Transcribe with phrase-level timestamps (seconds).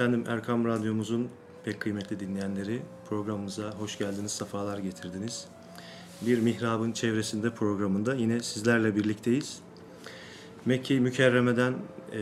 [0.00, 1.28] Efendim Erkam Radyomuzun
[1.64, 5.46] pek kıymetli dinleyenleri programımıza hoş geldiniz, sefalar getirdiniz.
[6.22, 9.58] Bir Mihrab'ın çevresinde programında yine sizlerle birlikteyiz.
[10.64, 11.74] Mekke-i Mükerreme'den
[12.12, 12.20] e,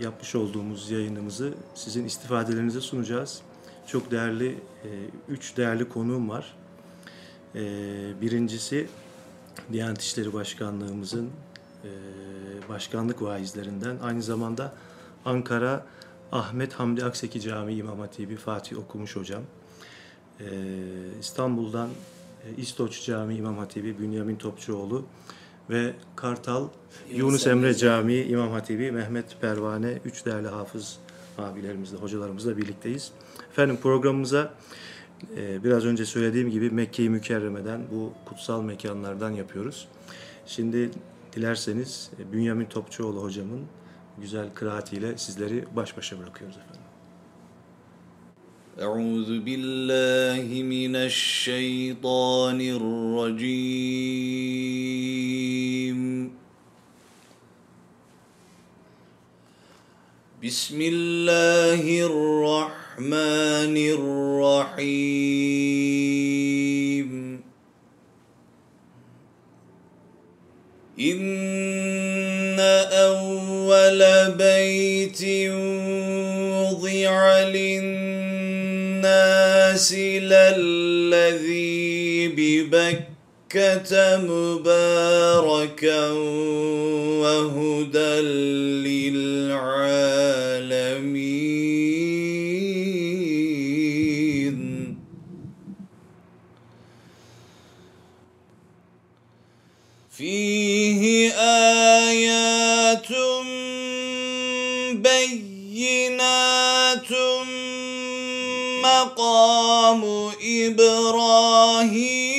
[0.00, 3.42] yapmış olduğumuz yayınımızı sizin istifadelerinize sunacağız.
[3.86, 4.48] Çok değerli,
[4.84, 4.88] e,
[5.28, 6.54] üç değerli konuğum var.
[7.54, 7.60] E,
[8.20, 8.88] birincisi
[9.72, 11.30] Diyanet İşleri Başkanlığımızın
[11.84, 11.90] e,
[12.68, 14.74] başkanlık vaizlerinden aynı zamanda
[15.24, 15.86] Ankara
[16.32, 19.42] Ahmet Hamdi Akseki Camii İmam Hatibi Fatih okumuş hocam.
[20.40, 20.44] Ee,
[21.20, 21.88] İstanbul'dan
[22.44, 25.04] e, İstoç Camii İmam Hatibi Bünyamin Topçuoğlu
[25.70, 26.68] ve Kartal
[27.10, 30.98] Yunus Emre Camii İmam Hatibi Mehmet Pervane, üç değerli hafız
[31.38, 33.12] abilerimizle, hocalarımızla birlikteyiz.
[33.50, 34.54] Efendim programımıza
[35.36, 39.88] e, biraz önce söylediğim gibi Mekke-i Mükerreme'den, bu kutsal mekanlardan yapıyoruz.
[40.46, 40.90] Şimdi
[41.36, 43.60] dilerseniz e, Bünyamin Topçuoğlu hocamın
[44.17, 46.81] güzel kıraatiyle sizleri baş başa bırakıyoruz efendim.
[48.79, 54.41] أعوذ بالله من الشيطان الرجيم
[60.43, 65.04] بسم الله الرحمن الرحيم
[80.28, 86.10] للناس للذي ببكة مباركا
[87.22, 88.20] وهدى
[110.66, 112.36] إبراهيم.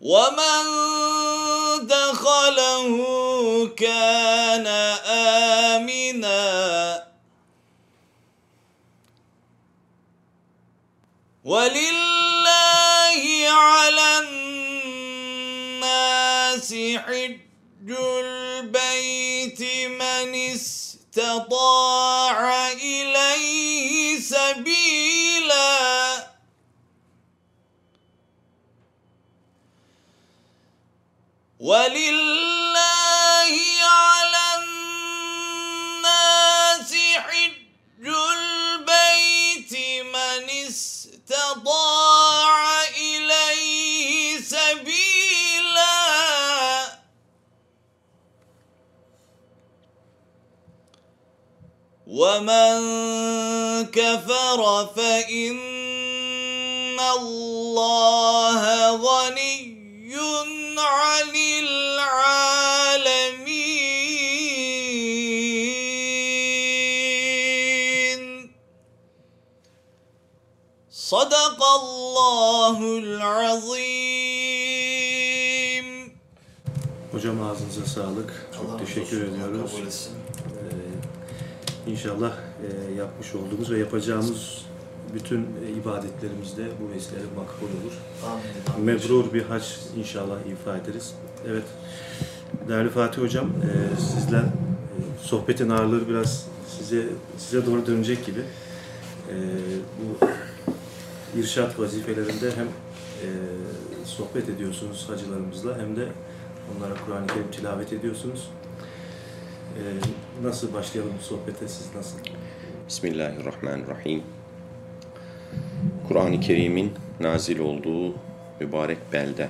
[0.00, 0.64] ومن
[1.86, 2.96] دخله
[3.76, 4.66] كان
[5.76, 7.06] آمناً.
[11.44, 15.94] ولله على الناس
[16.74, 19.25] حج البيت.
[19.88, 22.36] من استطاع
[22.72, 25.76] إليه سبيلا.
[31.60, 32.55] ولله
[52.15, 52.75] ومن
[53.85, 55.59] كفر فإن
[56.99, 58.61] الله
[58.91, 59.71] غني
[60.81, 61.35] عن
[67.31, 68.51] العالمين
[70.91, 74.31] صدق الله العظيم
[77.11, 78.49] Hocam ağzınıza sağlık.
[78.55, 80.09] Çok Allah teşekkür razı olsun, Allah ediyoruz.
[81.96, 84.64] inşallah e, yapmış olduğumuz ve yapacağımız
[85.14, 87.92] bütün e, ibadetlerimizde bu vesileyle makbul olur.
[88.26, 88.84] Amin.
[88.84, 89.64] Mebrur bir hac
[89.96, 91.14] inşallah ifa ederiz.
[91.48, 91.64] Evet,
[92.68, 94.50] değerli Fatih Hocam, e, sizden e,
[95.22, 96.46] sohbetin ağırlığı biraz
[96.78, 97.06] size
[97.38, 98.40] size doğru dönecek gibi.
[98.40, 99.34] E,
[99.98, 100.26] bu
[101.38, 103.28] irşat vazifelerinde hem e,
[104.04, 106.08] sohbet ediyorsunuz hacılarımızla hem de
[106.76, 108.50] onlara Kur'an-ı Kerim tilavet ediyorsunuz.
[109.76, 109.82] E,
[110.42, 112.18] nasıl başlayalım sohbete siz nasıl?
[112.88, 114.22] Bismillahirrahmanirrahim.
[116.08, 118.14] Kur'an-ı Kerim'in nazil olduğu
[118.60, 119.48] mübarek belde.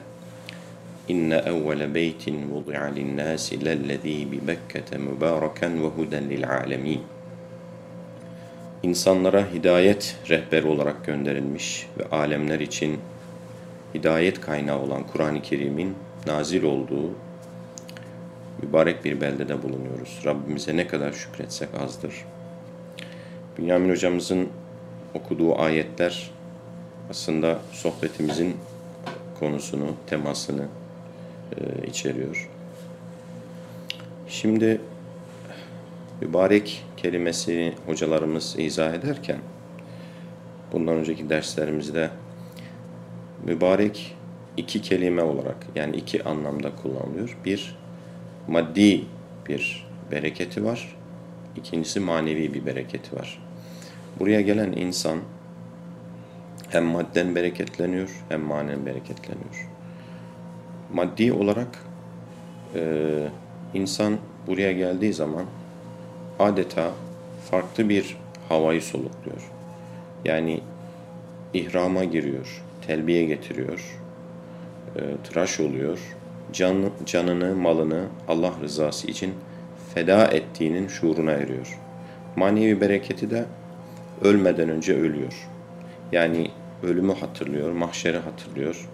[1.09, 7.01] İnne evvele beytin vudi'a linnâsi lellezî bi Bekke'te mübâreken ve huden lil âlemîn.
[8.83, 12.99] İnsanlara hidayet rehberi olarak gönderilmiş ve alemler için
[13.95, 15.95] hidayet kaynağı olan Kur'an-ı Kerim'in
[16.27, 17.11] nazil olduğu
[18.63, 20.21] mübarek bir beldede bulunuyoruz.
[20.25, 22.15] Rabbimize ne kadar şükretsek azdır.
[23.59, 24.49] Bünyamin hocamızın
[25.15, 26.31] okuduğu ayetler
[27.11, 28.57] aslında sohbetimizin
[29.39, 30.69] konusunu, temasını
[31.57, 32.51] e, içeriyor.
[34.29, 34.81] Şimdi
[36.21, 39.39] mübarek kelimesini hocalarımız izah ederken
[40.73, 42.11] bundan önceki derslerimizde
[43.45, 44.17] mübarek
[44.57, 47.37] iki kelime olarak yani iki anlamda kullanılıyor.
[47.45, 47.77] Bir
[48.49, 49.05] maddi
[49.49, 50.97] bir bereketi var.
[51.57, 53.43] İkincisi manevi bir bereketi var.
[54.19, 55.19] Buraya gelen insan
[56.69, 59.69] hem madden bereketleniyor hem manen bereketleniyor.
[60.93, 61.79] Maddi olarak
[62.75, 62.83] e,
[63.75, 65.45] insan buraya geldiği zaman
[66.39, 66.91] adeta
[67.51, 68.17] farklı bir
[68.49, 69.51] havayı solukluyor.
[70.25, 70.61] Yani
[71.55, 73.99] ihrama giriyor, telbiye getiriyor,
[74.97, 76.16] e, tıraş oluyor,
[76.53, 79.35] can, canını, malını Allah rızası için
[79.95, 81.79] feda ettiğinin şuuruna eriyor.
[82.37, 83.45] Manevi bereketi de
[84.23, 85.49] ölmeden önce ölüyor.
[86.13, 86.51] Yani
[86.83, 88.89] ölümü hatırlıyor, mahşeri hatırlıyor.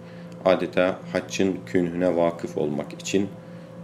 [0.45, 3.29] Adeta haccın künhüne vakıf olmak için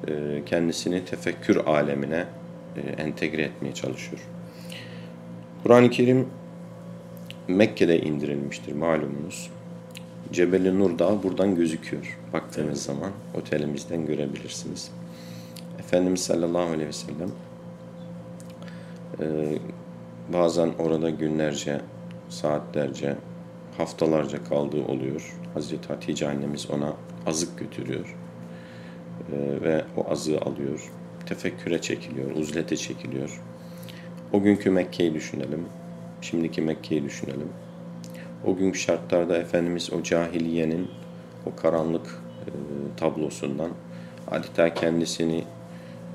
[0.07, 0.11] e,
[0.45, 2.25] kendisini tefekkür alemine
[2.77, 4.21] e, entegre etmeye çalışıyor.
[5.63, 6.27] Kur'an-ı Kerim
[7.47, 9.49] Mekke'de indirilmiştir malumunuz.
[10.31, 12.19] Cebel-i Nur Dağı buradan gözüküyor.
[12.33, 14.91] Baktığınız zaman otelimizden görebilirsiniz.
[15.79, 17.31] Efendimiz sallallahu aleyhi ve sellem
[19.19, 19.57] e,
[20.33, 21.81] bazen orada günlerce,
[22.29, 23.15] saatlerce,
[23.77, 25.35] haftalarca kaldığı oluyor.
[25.53, 26.93] Hazreti Hatice annemiz ona
[27.25, 28.15] azık götürüyor.
[29.31, 30.91] E, ve o azığı alıyor.
[31.25, 33.41] Tefekküre çekiliyor, uzlete çekiliyor.
[34.33, 35.65] O günkü Mekke'yi düşünelim.
[36.21, 37.49] Şimdiki Mekke'yi düşünelim.
[38.45, 40.87] O günkü şartlarda Efendimiz o cahiliyenin
[41.45, 42.07] o karanlık
[42.45, 42.51] e,
[42.97, 43.71] tablosundan
[44.31, 45.43] adeta kendisini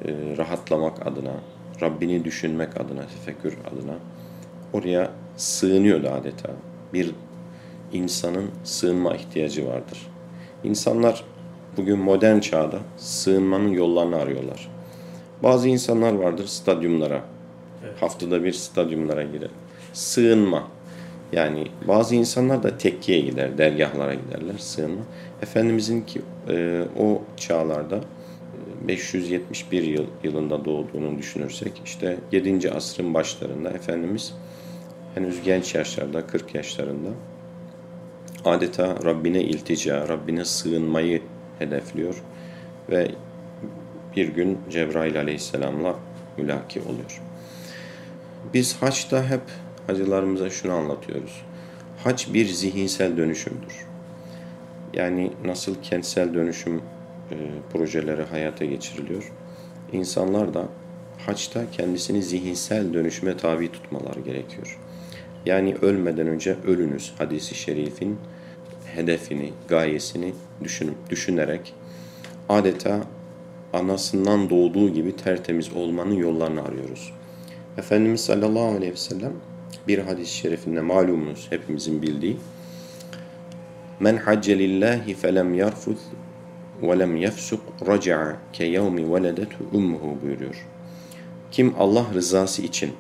[0.05, 1.35] e, rahatlamak adına,
[1.83, 3.95] Rabbini düşünmek adına, tefekkür adına
[4.73, 6.51] oraya sığınıyordu adeta.
[6.93, 7.11] Bir
[7.93, 10.07] insanın sığınma ihtiyacı vardır.
[10.65, 11.25] İnsanlar
[11.77, 14.71] bugün modern çağda sığınmanın yollarını arıyorlar.
[15.43, 17.23] Bazı insanlar vardır stadyumlara,
[18.01, 19.51] haftada bir stadyumlara girer.
[19.93, 20.74] Sığınma.
[21.33, 25.03] Yani bazı insanlar da tekkiye gider, dergahlara giderler, sığınma.
[25.43, 27.97] Efendimizin ki e, o çağlarda
[28.85, 32.71] e, 571 yıl yılında doğduğunu düşünürsek işte 7.
[32.71, 34.35] asrın başlarında Efendimiz
[35.15, 37.09] henüz genç yaşlarda 40 yaşlarında
[38.45, 41.23] adeta Rabbine iltica, Rabbine sığınmayı
[41.59, 42.23] hedefliyor
[42.91, 43.11] ve
[44.17, 45.95] bir gün Cebrail aleyhisselamla
[46.37, 47.21] mülaki oluyor.
[48.55, 49.41] Biz haçta hep
[49.87, 51.43] hacılarımıza şunu anlatıyoruz.
[52.05, 53.87] Hac bir zihinsel dönüşümdür.
[54.95, 56.83] Yani nasıl kentsel dönüşüm
[57.31, 57.37] e,
[57.73, 59.33] projeleri hayata geçiriliyor.
[59.93, 60.69] İnsanlar da
[61.27, 64.79] haçta kendisini zihinsel dönüşüme tabi tutmaları gerekiyor.
[65.47, 68.19] Yani ölmeden önce ölünüz hadisi şerifin
[68.87, 70.33] hedefini, gayesini
[70.65, 71.75] düşünüp düşünerek
[72.49, 73.01] adeta
[73.73, 77.13] anasından doğduğu gibi tertemiz olmanın yollarını arıyoruz.
[77.79, 79.33] Efendimiz sallallahu aleyhi ve sellem
[79.89, 82.37] bir hadis-i şerifinde malumunuz hepimizin bildiği
[84.01, 85.99] Men hacce lillahi felem yarfuz
[86.83, 90.67] ve lem yefsuk raca'a ke yevmi veledetu ummuhu buyuruyor.
[91.51, 92.93] Kim Allah rızası için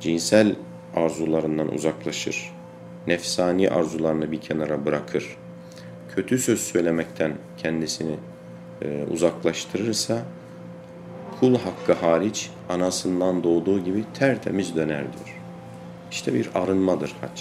[0.00, 0.54] cinsel
[0.96, 2.52] arzularından uzaklaşır,
[3.06, 5.36] nefsani arzularını bir kenara bırakır,
[6.14, 8.16] kötü söz söylemekten kendisini
[8.82, 10.22] e, uzaklaştırırsa
[11.40, 15.39] kul hakkı hariç anasından doğduğu gibi tertemiz döner diyor.
[16.10, 17.40] İşte bir arınmadır hac.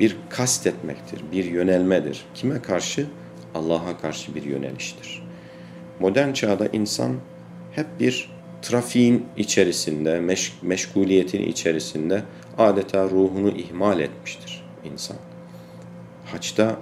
[0.00, 2.24] Bir kast etmektir, bir yönelmedir.
[2.34, 3.06] Kime karşı?
[3.54, 5.22] Allah'a karşı bir yöneliştir.
[6.00, 7.16] Modern çağda insan
[7.72, 8.30] hep bir
[8.62, 12.22] trafiğin içerisinde, meş meşguliyetin içerisinde
[12.58, 15.16] adeta ruhunu ihmal etmiştir insan.
[16.26, 16.76] Haçta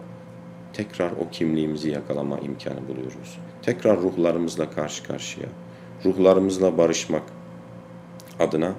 [0.73, 3.39] tekrar o kimliğimizi yakalama imkanı buluyoruz.
[3.63, 5.49] Tekrar ruhlarımızla karşı karşıya,
[6.05, 7.23] ruhlarımızla barışmak
[8.39, 8.75] adına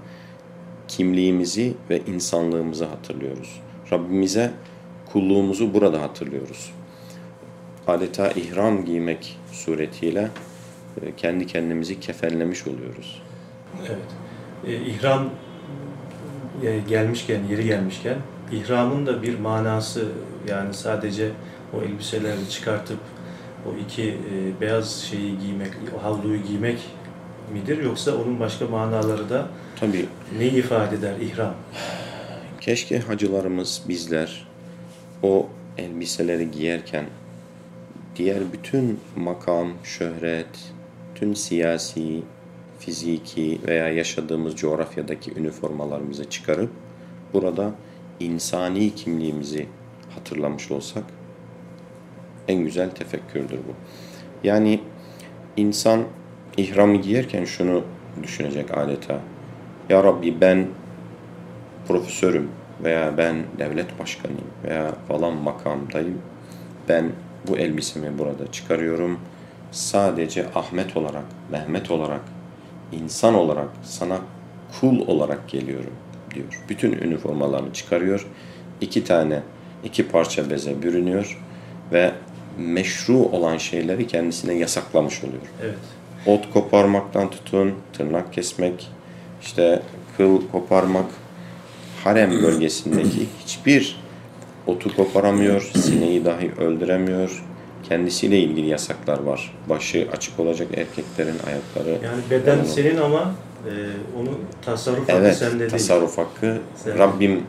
[0.97, 3.61] kimliğimizi ve insanlığımızı hatırlıyoruz.
[3.91, 4.51] Rabbimize
[5.05, 6.71] kulluğumuzu burada hatırlıyoruz.
[7.87, 10.29] Adeta ihram giymek suretiyle
[11.01, 13.21] e, kendi kendimizi kefenlemiş oluyoruz.
[13.79, 13.97] Evet.
[14.67, 15.29] E, ihram
[16.63, 18.17] e, gelmişken, yeri gelmişken
[18.51, 20.05] ihramın da bir manası
[20.47, 21.31] yani sadece
[21.73, 22.99] o elbiseleri çıkartıp
[23.65, 25.71] o iki e, beyaz şeyi giymek,
[26.03, 26.79] havluyu giymek
[27.53, 29.47] midir yoksa onun başka manaları da
[29.79, 30.05] Tabii
[30.37, 31.53] ne ifade eder ihram?
[32.61, 34.47] keşke hacılarımız bizler
[35.23, 35.47] o
[35.77, 37.05] elbiseleri giyerken
[38.15, 40.73] diğer bütün makam, şöhret,
[41.15, 42.21] tüm siyasi,
[42.79, 46.69] fiziki veya yaşadığımız coğrafyadaki üniformalarımızı çıkarıp
[47.33, 47.71] burada
[48.19, 49.67] insani kimliğimizi
[50.15, 51.03] hatırlamış olsak
[52.47, 53.73] en güzel tefekkürdür bu.
[54.43, 54.79] Yani
[55.57, 56.03] insan
[56.57, 57.83] ihramı giyerken şunu
[58.23, 59.19] düşünecek adeta.
[59.89, 60.67] Ya Rabbi ben
[61.87, 62.49] profesörüm
[62.83, 66.21] veya ben devlet başkanıyım veya falan makamdayım.
[66.89, 67.11] Ben
[67.47, 69.19] bu elbisemi burada çıkarıyorum.
[69.71, 72.21] Sadece Ahmet olarak, Mehmet olarak,
[72.91, 74.19] insan olarak sana
[74.79, 75.93] kul olarak geliyorum
[76.35, 76.63] diyor.
[76.69, 78.27] Bütün üniformalarını çıkarıyor.
[78.81, 79.39] İki tane,
[79.83, 81.41] iki parça beze bürünüyor
[81.91, 82.11] ve
[82.57, 85.41] meşru olan şeyleri kendisine yasaklamış oluyor.
[85.61, 85.75] Evet.
[86.25, 88.87] Ot koparmaktan tutun, tırnak kesmek,
[89.41, 89.81] işte
[90.17, 91.05] kıl koparmak,
[92.03, 93.99] harem bölgesindeki hiçbir
[94.67, 97.43] otu koparamıyor, sineği dahi öldüremiyor.
[97.89, 99.53] Kendisiyle ilgili yasaklar var.
[99.69, 101.89] Başı açık olacak erkeklerin ayakları.
[102.05, 103.31] Yani beden Onu- senin ama
[103.65, 103.71] e,
[104.19, 105.71] onun tasarruf hakkı Evet, sende değil.
[105.71, 107.43] tasarruf hakkı Sen- Rabbim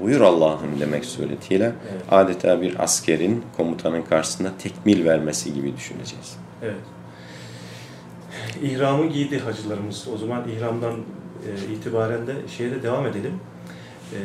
[0.00, 2.02] buyur Allah'ım demek suretiyle Evet.
[2.10, 6.36] adeta bir askerin komutanın karşısında tekmil vermesi gibi düşüneceğiz.
[6.62, 6.74] Evet.
[8.62, 10.08] İhramı giydi hacılarımız.
[10.14, 10.94] O zaman ihramdan
[11.46, 13.40] e, itibaren de şeye de devam edelim.
[14.12, 14.18] E,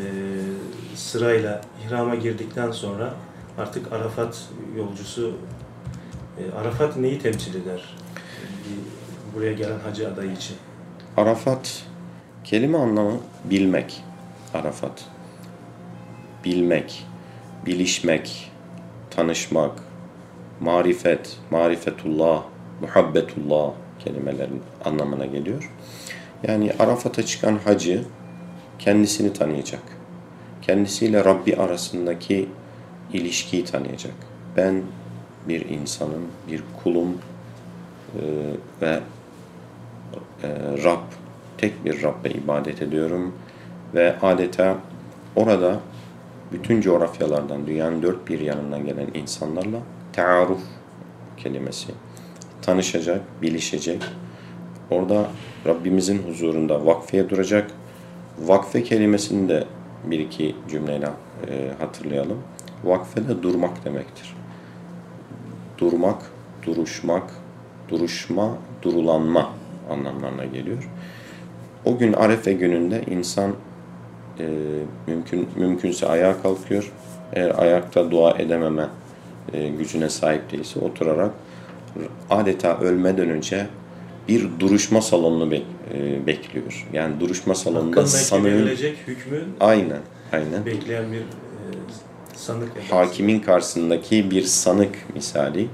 [0.95, 3.13] sırayla ihrama girdikten sonra
[3.57, 4.47] artık Arafat
[4.77, 5.37] yolcusu
[6.37, 7.95] e, Arafat neyi temsil eder?
[9.35, 10.55] Buraya gelen hacı adayı için.
[11.17, 11.83] Arafat
[12.43, 14.03] kelime anlamı bilmek.
[14.53, 15.05] Arafat.
[16.45, 17.05] Bilmek,
[17.65, 18.51] bilişmek,
[19.11, 19.71] tanışmak,
[20.59, 22.43] marifet, marifetullah,
[22.81, 25.71] muhabbetullah kelimelerin anlamına geliyor.
[26.47, 28.03] Yani Arafat'a çıkan hacı
[28.79, 29.81] kendisini tanıyacak.
[30.61, 32.49] Kendisiyle Rabbi arasındaki
[33.13, 34.13] ilişkiyi tanıyacak.
[34.57, 34.81] Ben
[35.47, 37.17] bir insanım, bir kulum
[38.15, 38.21] e,
[38.81, 38.99] ve
[40.43, 40.49] e,
[40.83, 41.01] Rab,
[41.57, 43.33] tek bir Rabbe ibadet ediyorum
[43.93, 44.77] ve adeta
[45.35, 45.79] orada
[46.51, 49.79] bütün coğrafyalardan, dünyanın dört bir yanından gelen insanlarla
[50.13, 50.61] taarruf
[51.37, 51.91] kelimesi
[52.69, 54.01] tanışacak, bilişecek.
[54.91, 55.27] Orada
[55.65, 57.71] Rabbimizin huzurunda vakfeye duracak.
[58.39, 59.63] Vakfe kelimesini de
[60.03, 61.09] bir iki cümleyle
[61.49, 62.37] e, hatırlayalım.
[62.83, 64.35] Vakfe de durmak demektir.
[65.77, 66.21] Durmak,
[66.65, 67.23] duruşmak,
[67.89, 69.53] duruşma, durulanma
[69.89, 70.89] anlamlarına geliyor.
[71.85, 73.53] O gün Arefe gününde insan
[74.39, 74.47] e,
[75.07, 76.91] mümkün mümkünse ayağa kalkıyor.
[77.33, 78.87] Eğer ayakta dua edememe
[79.53, 81.31] e, gücüne sahip değilse oturarak
[82.29, 83.67] adeta ölmeden önce
[84.27, 86.87] bir duruşma salonunu bek- e, bekliyor.
[86.93, 88.67] Yani duruşma salonunda sanığın
[89.07, 89.99] hükmü aynen
[90.31, 91.23] aynen bekleyen bir e,
[92.35, 92.69] sanık.
[92.91, 95.67] hakimin karşısındaki bir sanık misali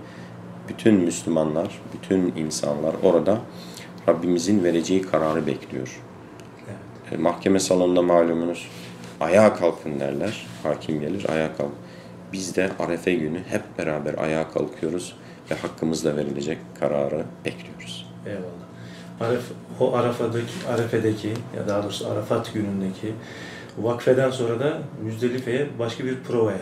[0.69, 3.39] bütün Müslümanlar, bütün insanlar orada
[4.09, 5.99] Rabbimizin vereceği kararı bekliyor.
[6.67, 7.13] Evet.
[7.13, 8.67] E, mahkeme salonunda malumunuz
[9.19, 10.47] ayağa kalkın derler.
[10.63, 11.71] Hakim gelir ayağa kalk.
[12.35, 15.15] Biz de Arefe günü hep beraber ayağa kalkıyoruz
[15.51, 18.07] ve hakkımızla verilecek kararı bekliyoruz.
[18.25, 19.29] Eyvallah.
[19.29, 19.43] Aref,
[19.79, 23.13] o Arafa'daki, Arefe'deki ya daha doğrusu Arafat günündeki
[23.77, 26.61] vakfeden sonra da Müzdelife'ye başka bir provaya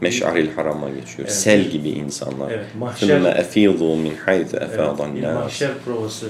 [0.00, 1.28] Meş'aril harama geçiyor.
[1.28, 1.32] Evet.
[1.32, 2.50] Sel gibi insanlar.
[2.50, 6.26] Evet, mahşer, Sümme min haythe efadan evet, Mahşer provası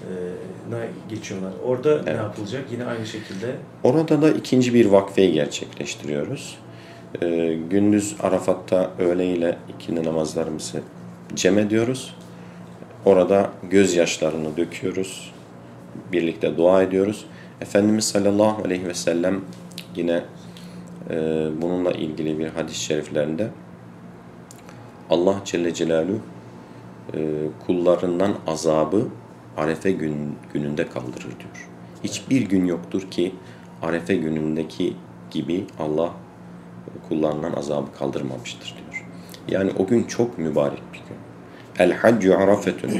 [0.00, 1.52] e, geçiyorlar.
[1.64, 2.06] Orada evet.
[2.06, 2.64] ne yapılacak?
[2.72, 3.46] Yine aynı şekilde.
[3.84, 6.58] Orada da ikinci bir vakfeyi gerçekleştiriyoruz.
[7.22, 10.82] Ee, gündüz Arafat'ta öğle ile ikindi namazlarımızı
[11.34, 12.14] cem ediyoruz.
[13.04, 15.32] Orada gözyaşlarını döküyoruz.
[16.12, 17.24] Birlikte dua ediyoruz.
[17.60, 19.40] Efendimiz sallallahu aleyhi ve sellem
[19.96, 20.24] yine
[21.10, 21.14] e,
[21.62, 23.48] bununla ilgili bir hadis-i şeriflerinde
[25.10, 26.20] Allah Celle Celaluhu
[27.14, 27.18] e,
[27.66, 29.06] kullarından azabı
[29.56, 31.68] Arefe gün, gününde kaldırır diyor.
[32.04, 33.34] Hiçbir gün yoktur ki
[33.82, 34.94] Arefe günündeki
[35.30, 36.12] gibi Allah
[37.08, 39.06] kullarından azabı kaldırmamıştır diyor.
[39.48, 41.16] Yani o gün çok mübarek bir gün.
[41.78, 42.90] El haccu arafetun.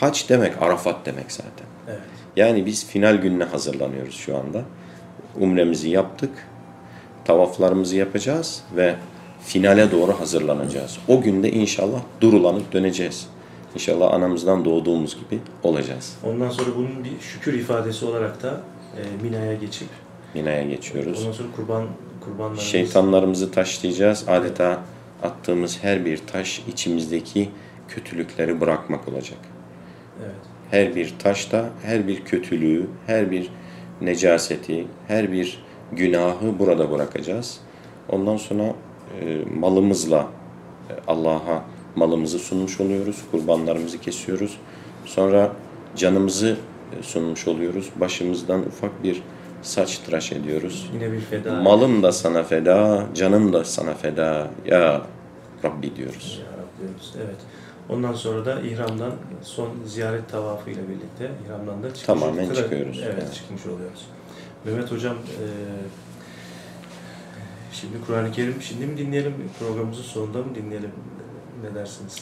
[0.00, 1.66] Hac demek Arafat demek zaten.
[1.88, 2.00] evet.
[2.36, 4.62] Yani biz final gününe hazırlanıyoruz şu anda.
[5.40, 6.30] Umremizi yaptık.
[7.24, 8.94] Tavaflarımızı yapacağız ve
[9.44, 10.98] finale doğru hazırlanacağız.
[11.08, 13.26] O günde inşallah durulanıp döneceğiz.
[13.74, 16.16] İnşallah anamızdan doğduğumuz gibi olacağız.
[16.24, 18.60] Ondan sonra bunun bir şükür ifadesi olarak da
[18.96, 19.88] e, Mina'ya geçip
[20.34, 21.20] Mina'ya geçiyoruz.
[21.22, 21.86] ondan sonra kurban
[22.26, 24.24] kurbanlarımız Şeytanlarımızı taşlayacağız.
[24.28, 24.80] Adeta
[25.22, 27.48] attığımız her bir taş içimizdeki
[27.88, 29.38] kötülükleri bırakmak olacak.
[30.24, 30.34] evet.
[30.70, 33.50] Her bir taşta her bir kötülüğü, her bir
[34.00, 37.60] necaseti, her bir günahı burada bırakacağız.
[38.08, 38.74] Ondan sonra
[39.20, 40.26] e, malımızla
[40.90, 41.64] e, Allah'a
[41.96, 44.58] malımızı sunmuş oluyoruz, kurbanlarımızı kesiyoruz.
[45.04, 45.52] Sonra
[45.96, 46.56] canımızı
[46.98, 47.90] e, sunmuş oluyoruz.
[48.00, 49.22] Başımızdan ufak bir
[49.66, 50.90] saç tıraş ediyoruz.
[50.94, 51.54] Yine bir feda.
[51.54, 55.02] Malım da sana feda, canım da sana feda ya
[55.64, 56.40] Rabbi diyoruz.
[56.44, 57.14] Ya Rabbi diyoruz.
[57.16, 57.36] Evet.
[57.88, 63.00] Ondan sonra da ihramdan son ziyaret tavafı ile birlikte ihramdan da çıkmış Tamamen Tra- çıkıyoruz.
[63.04, 63.34] Evet, Evet.
[63.34, 64.06] çıkmış oluyoruz.
[64.64, 65.44] Mehmet hocam e,
[67.72, 70.90] şimdi Kur'an-ı Kerim şimdi mi dinleyelim programımızın sonunda mı dinleyelim?
[71.62, 72.16] ne dersiniz?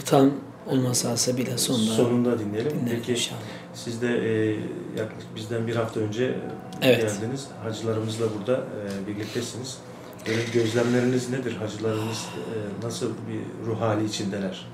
[0.00, 0.30] Hitam
[0.66, 2.70] olmasa bile sonunda Sonunda dinleyelim.
[2.70, 3.38] dinlerim Peki inşallah.
[3.74, 4.50] Siz de e,
[4.98, 6.34] yaklaşık bizden bir hafta önce
[6.82, 7.00] Evet.
[7.02, 7.46] geldiniz.
[7.62, 9.78] Hacılarımızla burada e, birliktesiniz.
[10.28, 11.56] Böyle gözlemleriniz nedir?
[11.56, 14.66] Hacılarımız e, nasıl bir ruh hali içindeler?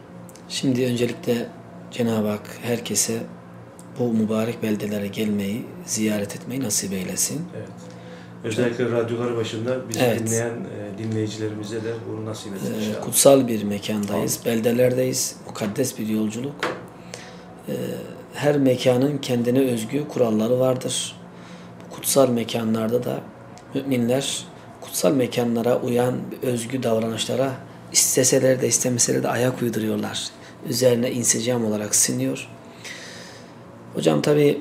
[0.49, 1.47] Şimdi öncelikle
[1.91, 3.19] Cenab-ı Hak herkese
[3.99, 7.43] bu mübarek beldelere gelmeyi, ziyaret etmeyi nasip eylesin.
[7.57, 7.69] Evet.
[8.45, 10.21] Özellikle radyolar başında bizi Evet.
[10.21, 13.05] dinleyen e, dinleyicilerimize de bunu nasip etsin Ee, inşallah.
[13.05, 16.55] kutsal bir mekandayız, beldelerdeyiz, mukaddes bir yolculuk.
[17.69, 17.73] Ee,
[18.35, 21.17] her mekanın kendine özgü kuralları vardır.
[21.81, 23.21] Bu kutsal mekanlarda da
[23.75, 24.45] müminler
[24.81, 27.53] kutsal mekanlara uyan özgü davranışlara
[27.93, 30.29] isteseler de istemeseler de ayak uyduruyorlar.
[30.69, 32.49] Üzerine insicam olarak siniyor.
[33.95, 34.61] Hocam tabi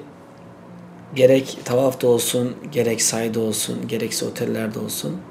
[1.15, 5.21] gerek tavafta olsun, gerek sayda olsun, gerekse otellerde olsun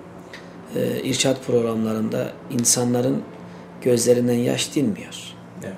[0.77, 3.23] e, irşat programlarında insanların
[3.83, 5.35] gözlerinden yaş dinmiyor.
[5.65, 5.75] Evet.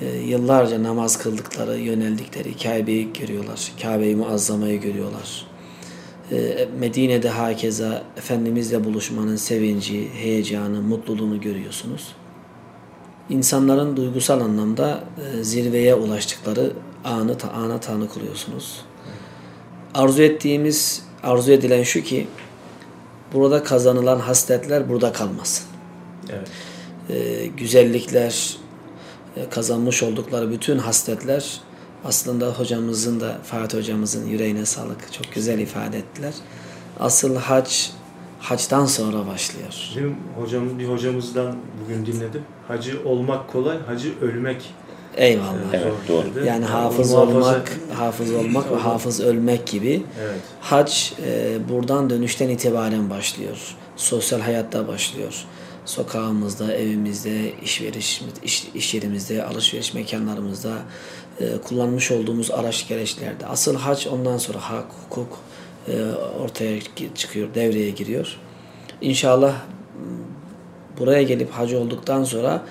[0.00, 3.72] E, yıllarca namaz kıldıkları, yöneldikleri Kabe'yi görüyorlar.
[3.82, 5.46] Kabe-i Muazzama'yı görüyorlar.
[6.32, 12.14] E, Medine'de hakeza Efendimizle buluşmanın sevinci, heyecanı, mutluluğunu görüyorsunuz.
[13.30, 15.04] İnsanların duygusal anlamda
[15.40, 16.72] e, zirveye ulaştıkları
[17.04, 18.80] anı ana tanık oluyorsunuz.
[19.94, 22.26] Arzu ettiğimiz, arzu edilen şu ki
[23.32, 25.66] burada kazanılan hasletler burada kalmasın.
[26.30, 26.48] Evet.
[27.10, 28.56] E, güzellikler,
[29.50, 31.60] kazanmış oldukları bütün hasletler
[32.04, 36.32] aslında hocamızın da Fatih hocamızın yüreğine sağlık çok güzel ifade ettiler.
[37.00, 37.70] Asıl hac
[38.40, 39.90] haçtan sonra başlıyor.
[39.90, 42.42] Bizim hocam, bir hocamızdan bugün dinledim.
[42.68, 44.74] Hacı olmak kolay, hacı ölmek
[45.16, 45.72] Eyvallah.
[45.72, 46.34] e, Evet, doğru.
[46.34, 46.46] dedi.
[46.46, 50.02] Yani onu hafız muhafaza- olmak, hafız olmak ve hafız ölmek gibi.
[50.22, 50.40] Evet.
[50.60, 50.92] Hac
[51.26, 53.56] e, buradan dönüşten itibaren başlıyor.
[53.96, 55.44] Sosyal hayatta başlıyor.
[55.84, 60.78] Sokağımızda, evimizde, iş, veriş, iş, iş yerimizde, alışveriş mekanlarımızda,
[61.40, 63.46] e, kullanmış olduğumuz araç gereçlerde.
[63.46, 65.38] Asıl hac ondan sonra hak, hukuk
[65.88, 66.02] e,
[66.40, 66.80] ortaya
[67.14, 68.36] çıkıyor, devreye giriyor.
[69.00, 69.54] İnşallah
[70.98, 72.62] buraya gelip hacı olduktan sonra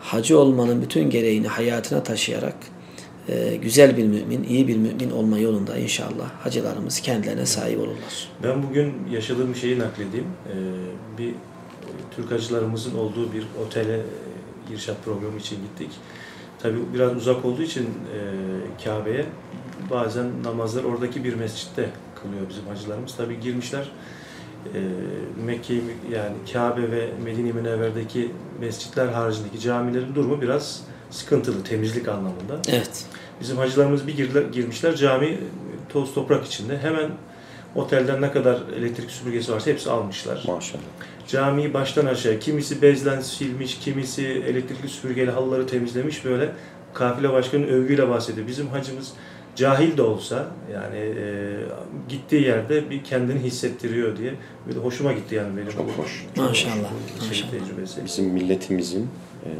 [0.00, 2.56] hacı olmanın bütün gereğini hayatına taşıyarak
[3.28, 8.28] e, güzel bir mümin, iyi bir mümin olma yolunda inşallah hacılarımız kendilerine sahip olurlar.
[8.42, 10.26] Ben bugün yaşadığım şeyi nakledeyim.
[10.46, 11.34] Ee, bir
[12.16, 15.90] Türk hacılarımızın olduğu bir otele e, irşat programı için gittik.
[16.58, 19.26] Tabii biraz uzak olduğu için e, Kabe'ye
[19.90, 21.90] bazen namazlar oradaki bir mescitte
[22.22, 23.16] kılıyor bizim hacılarımız.
[23.16, 23.90] Tabii girmişler
[24.66, 24.80] e,
[25.44, 25.74] Mekke
[26.12, 32.60] yani Kabe ve Medine-i Münevver'deki mescitler haricindeki camilerin durumu biraz sıkıntılı temizlik anlamında.
[32.68, 33.06] Evet.
[33.40, 35.38] Bizim hacılarımız bir girdiler, girmişler cami e,
[35.88, 36.78] toz toprak içinde.
[36.78, 37.10] Hemen
[37.74, 40.44] otelden ne kadar elektrik süpürgesi varsa hepsi almışlar.
[40.46, 40.82] Maşallah.
[41.28, 46.52] Camiyi baştan aşağı kimisi bezlen silmiş, kimisi elektrikli süpürgeyle halıları temizlemiş böyle
[46.94, 48.46] kafile başkanının övgüyle bahsediyor.
[48.46, 49.12] Bizim hacımız
[49.56, 51.54] cahil de olsa yani e,
[52.08, 54.34] gittiği yerde bir kendini hissettiriyor diye
[54.66, 55.68] böyle hoşuma gitti yani benim.
[55.70, 56.26] Çok bu- hoş.
[56.36, 56.74] çok Maşallah,
[57.20, 57.50] bu şey maşallah.
[57.50, 58.04] tecrübesi.
[58.04, 59.08] Bizim milletimizin
[59.44, 59.50] e,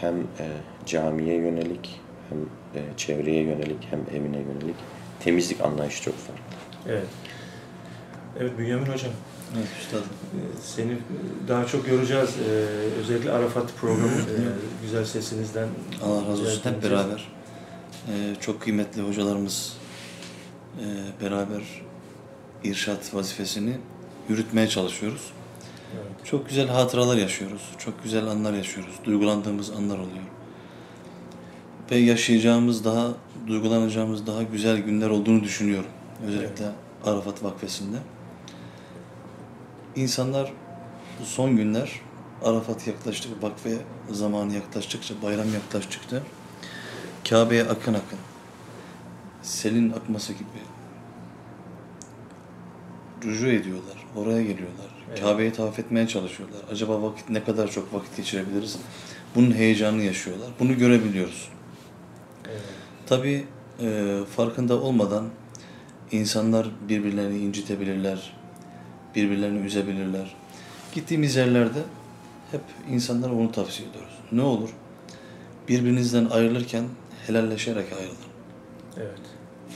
[0.00, 0.46] hem e,
[0.86, 2.38] camiye yönelik hem
[2.74, 4.76] e, çevreye yönelik hem evine yönelik
[5.24, 6.42] temizlik anlayışı çok farklı.
[6.88, 7.06] Evet.
[8.40, 9.12] Evet Bünyamin Hocam.
[9.56, 10.08] Evet üstadım.
[10.34, 10.98] Ee, Seni
[11.48, 12.30] daha çok göreceğiz.
[12.38, 12.52] Ee,
[13.00, 14.36] özellikle Arafat programı e,
[14.82, 15.68] güzel sesinizden.
[16.04, 16.70] Allah razı olsun.
[16.70, 17.28] Hep beraber.
[18.08, 19.76] Ee, çok kıymetli hocalarımız
[20.78, 20.84] e,
[21.24, 21.62] beraber
[22.64, 23.76] irşat vazifesini
[24.28, 25.32] yürütmeye çalışıyoruz.
[25.94, 26.26] Evet.
[26.26, 27.62] Çok güzel hatıralar yaşıyoruz.
[27.78, 28.94] Çok güzel anlar yaşıyoruz.
[29.04, 30.24] Duygulandığımız anlar oluyor.
[31.90, 33.08] Ve yaşayacağımız daha,
[33.46, 35.90] duygulanacağımız daha güzel günler olduğunu düşünüyorum.
[36.26, 36.64] Özellikle
[37.04, 37.96] Arafat Vakfesi'nde.
[39.96, 40.52] İnsanlar
[41.20, 42.00] bu son günler
[42.44, 43.78] Arafat yaklaştıkça, vakfe
[44.10, 46.22] zamanı yaklaştıkça, bayram yaklaştıkça
[47.28, 48.18] Kabe'ye akın akın,
[49.42, 50.48] selin akması gibi
[53.24, 54.86] rücu ediyorlar, oraya geliyorlar.
[55.08, 55.20] Evet.
[55.20, 56.60] Kabe'yi tavaf etmeye çalışıyorlar.
[56.70, 58.78] Acaba vakit ne kadar çok vakit geçirebiliriz?
[59.34, 60.48] Bunun heyecanını yaşıyorlar.
[60.60, 61.48] Bunu görebiliyoruz.
[62.48, 62.62] Evet.
[63.06, 63.46] Tabii
[63.80, 65.24] e, farkında olmadan
[66.12, 68.32] insanlar birbirlerini incitebilirler,
[69.14, 70.34] birbirlerini üzebilirler.
[70.94, 71.78] Gittiğimiz yerlerde
[72.50, 74.14] hep insanlara onu tavsiye ediyoruz.
[74.32, 74.70] Ne olur
[75.70, 76.84] birbirinizden ayrılırken
[77.26, 78.16] helalleşerek ayrılın.
[78.96, 79.20] Evet.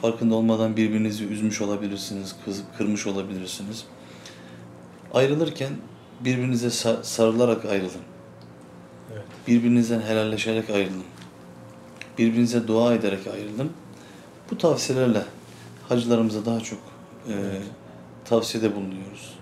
[0.02, 3.84] Farkında olmadan birbirinizi üzmüş olabilirsiniz, kız, kırmış olabilirsiniz.
[5.14, 5.72] Ayrılırken
[6.20, 8.00] birbirinize sa- sarılarak ayrılın.
[9.12, 9.24] Evet.
[9.48, 11.04] Birbirinizden helalleşerek ayrılın.
[12.18, 13.72] Birbirinize dua ederek ayrılın.
[14.50, 15.22] Bu tavsiyelerle
[15.88, 16.78] hacılarımıza daha çok
[17.28, 17.34] e,
[18.24, 19.34] tavsiyede bulunuyoruz.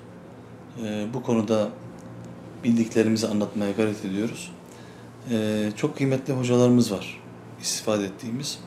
[0.85, 1.69] E, bu konuda
[2.65, 4.51] bildiklerimizi anlatmaya gayret ediyoruz.
[5.31, 7.21] Ee, çok kıymetli hocalarımız var
[7.61, 8.59] istifade ettiğimiz.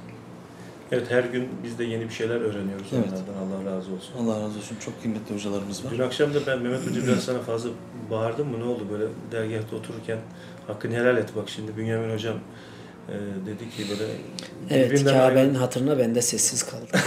[0.92, 3.06] Evet her gün biz de yeni bir şeyler öğreniyoruz Evet.
[3.08, 3.66] onlardan.
[3.66, 4.14] Allah razı olsun.
[4.20, 5.92] Allah razı olsun çok kıymetli hocalarımız var.
[5.92, 7.70] Dün akşam da ben Mehmet Hoca biraz sana fazla
[8.12, 8.60] bağırdım mı?
[8.60, 10.18] Ne oldu böyle dergahta otururken
[10.68, 12.36] hakkını helal et bak şimdi Bünyamin Hocam
[13.10, 13.14] e,
[13.46, 14.12] dedi ki böyle
[14.70, 16.88] Evet, Kabe'nin ayrı- hatırına ben de sessiz kaldım.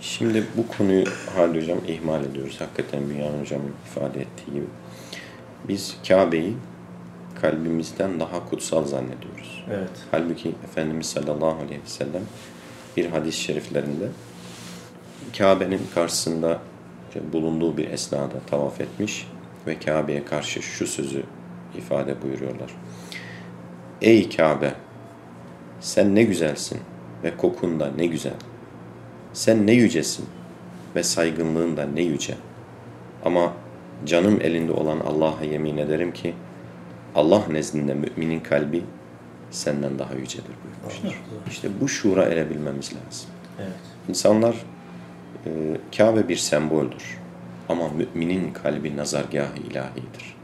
[0.00, 1.04] Şimdi bu konuyu
[1.36, 2.60] Halil Hocam ihmal ediyoruz.
[2.60, 4.66] Hakikaten Bünyamin Hocam'ın ifade ettiği gibi.
[5.68, 6.56] Biz Kabe'yi
[7.40, 9.64] kalbimizden daha kutsal zannediyoruz.
[9.70, 9.90] Evet.
[10.10, 12.22] Halbuki Efendimiz sallallahu aleyhi ve sellem
[12.96, 14.08] bir hadis-i şeriflerinde
[15.38, 16.58] Kabe'nin karşısında
[17.32, 19.26] bulunduğu bir esnada tavaf etmiş
[19.66, 21.22] ve Kabe'ye karşı şu sözü
[21.78, 22.70] ifade buyuruyorlar.
[24.02, 24.74] Ey Kabe!
[25.80, 26.78] Sen ne güzelsin
[27.24, 28.32] ve kokun da ne güzel.
[29.32, 30.26] Sen ne yücesin
[30.96, 32.34] ve saygınlığın da ne yüce.
[33.24, 33.52] Ama
[34.06, 36.34] canım elinde olan Allah'a yemin ederim ki
[37.14, 38.82] Allah nezdinde müminin kalbi
[39.50, 41.22] senden daha yücedir buyurmuştur.
[41.48, 43.30] İşte bu şuura erebilmemiz lazım.
[43.58, 43.72] Evet.
[44.08, 44.56] İnsanlar
[45.46, 45.50] e,
[45.96, 47.18] Kabe bir semboldür.
[47.68, 50.39] Ama müminin kalbi nazargah-ı ilahidir.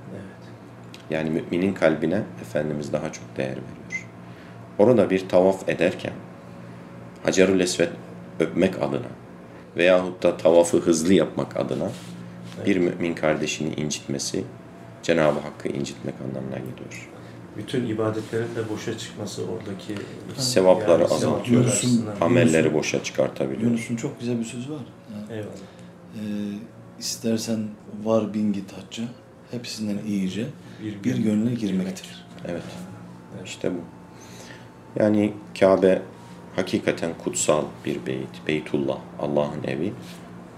[1.10, 4.06] Yani müminin kalbine Efendimiz daha çok değer veriyor.
[4.78, 6.12] Orada bir tavaf ederken
[7.22, 7.88] Hacerül Esved
[8.40, 9.06] öpmek adına
[9.76, 11.90] veyahut da tavafı hızlı yapmak adına
[12.66, 14.44] bir mümin kardeşini incitmesi
[15.02, 17.10] Cenab-ı Hakk'ı incitmek anlamına geliyor.
[17.56, 19.94] Bütün ibadetlerin de boşa çıkması oradaki
[20.36, 21.64] Sevapları yani azaltıyor.
[21.64, 22.06] sevaplar Yunus'un-.
[22.20, 23.62] Amelleri boşa çıkartabiliyor.
[23.70, 24.80] Yunus'un çok güzel bir sözü var.
[25.12, 25.50] Yani, Eyvallah.
[26.14, 26.22] e,
[26.98, 27.68] istersen
[28.04, 29.04] var bin git hacca,
[29.50, 30.46] hepsinden iyice
[30.82, 32.26] Bir, bir gönle girmektir.
[32.48, 32.62] Evet.
[33.44, 33.78] İşte bu.
[35.02, 36.02] Yani Kabe
[36.56, 38.46] hakikaten kutsal bir beyt.
[38.46, 39.92] Beytullah, Allah'ın evi.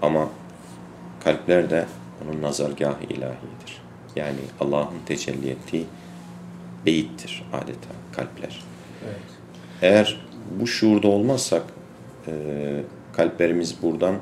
[0.01, 0.29] Ama
[1.23, 1.85] kalpler de
[2.23, 3.81] onun nazargahı ilahidir.
[4.15, 5.85] Yani Allah'ın tecelli ettiği
[6.85, 8.63] beyittir adeta kalpler.
[9.05, 9.19] Evet.
[9.81, 10.19] Eğer
[10.59, 11.63] bu şuurda olmazsak
[12.27, 12.33] e,
[13.13, 14.15] kalplerimiz buradan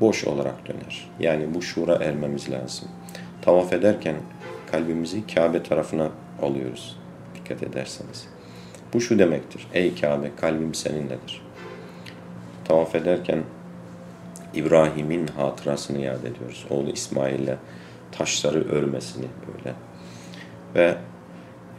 [0.00, 1.10] boş olarak döner.
[1.20, 2.88] Yani bu şuura ermemiz lazım.
[3.42, 4.16] Tavaf ederken
[4.72, 6.10] kalbimizi Kabe tarafına
[6.42, 6.96] alıyoruz.
[7.34, 8.28] Dikkat ederseniz.
[8.94, 9.66] Bu şu demektir.
[9.74, 11.42] Ey Kabe kalbim seninledir.
[12.64, 13.42] Tavaf ederken
[14.54, 16.66] İbrahim'in hatırasını yad ediyoruz.
[16.70, 17.56] Oğlu İsmail'le
[18.12, 19.74] taşları örmesini böyle.
[20.74, 20.96] Ve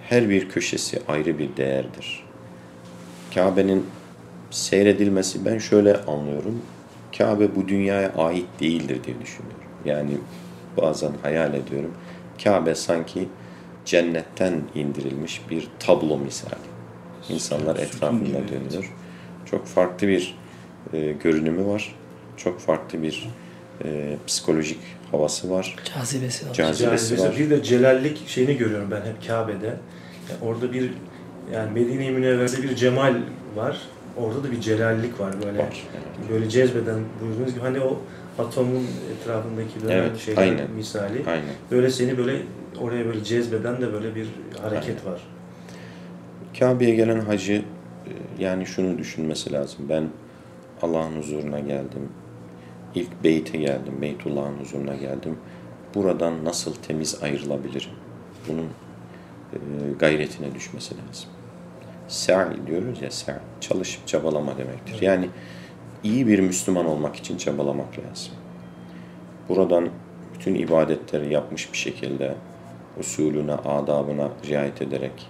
[0.10, 2.24] her bir köşesi ayrı bir değerdir.
[3.36, 3.86] Kabe'nin
[4.52, 6.62] seyredilmesi ben şöyle anlıyorum.
[7.18, 9.62] Kabe bu dünyaya ait değildir diye düşünüyorum.
[9.86, 10.18] Yani
[10.78, 11.92] bazen hayal ediyorum.
[12.44, 13.28] Kabe sanki
[13.86, 16.72] cennetten indirilmiş bir tablo misali.
[17.30, 18.50] İnsanlar etrafında gibi, evet.
[18.52, 18.94] dönüyor.
[19.52, 20.38] Çok farklı bir
[20.94, 21.96] e, görünümü var.
[22.38, 23.30] Çok farklı bir
[23.84, 24.80] e, psikolojik
[25.12, 25.76] havası var.
[25.96, 26.54] Cazibesi var.
[26.54, 27.38] Cazibesi Cazibesi var.
[27.40, 29.66] bir de celallik şeyini görüyorum ben hep Kabe'de.
[29.66, 30.92] Yani orada bir
[31.54, 33.16] yani Medine-i Münevver'de bir cemal
[33.56, 33.82] var.
[34.18, 35.60] Orada da bir celallik var böyle.
[35.60, 36.30] Var, evet.
[36.32, 38.02] Böyle cezbeden buyurduğunuz gibi hani o
[38.40, 40.72] atomun etrafındaki dönen Evet, şeyler aynen.
[40.72, 41.24] misali.
[41.28, 41.54] Aynen.
[41.72, 42.42] Böyle seni böyle
[42.80, 44.28] oraya böyle cezbeden de böyle bir
[44.62, 45.22] hareket var.
[46.60, 47.64] Kabe'ye gelen hacı e,
[48.44, 49.86] yani şunu düşünmesi lazım.
[49.90, 50.10] Ben
[50.82, 52.10] Allah'ın huzuruna geldim.
[52.96, 53.94] İlk beyte geldim.
[54.02, 55.38] Beytullah'ın huzuruna geldim.
[55.96, 57.92] Buradan nasıl temiz ayrılabilirim?
[58.48, 58.66] Bunun
[59.54, 59.58] e,
[60.00, 61.30] gayretine düşmesi lazım.
[62.08, 63.36] Sa'i diyoruz ya sa'i.
[63.62, 65.02] Çalışıp çabalama demektir.
[65.02, 65.30] Yani
[66.04, 68.34] iyi bir Müslüman olmak için çabalamak lazım.
[69.50, 69.90] Buradan
[70.34, 72.36] bütün ibadetleri yapmış bir şekilde
[73.00, 75.28] usulüne, adabına riayet ederek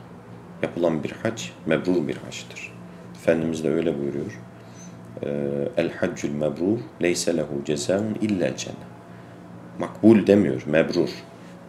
[0.64, 2.74] yapılan bir hac mebrur bir haçtır.
[3.16, 4.40] Efendimiz de öyle buyuruyor.
[5.24, 5.28] Ee,
[5.78, 8.78] El haccül mebrur leyse lehu cezaun illa cennet.
[9.80, 11.10] Makbul demiyor, mebrur.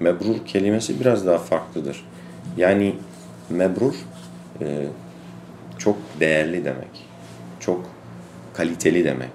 [0.01, 2.05] Mebrur kelimesi biraz daha farklıdır.
[2.57, 2.95] Yani
[3.51, 3.95] mebrur
[4.61, 4.87] e,
[5.79, 7.07] çok değerli demek.
[7.61, 7.92] Çok
[8.55, 9.31] kaliteli demek.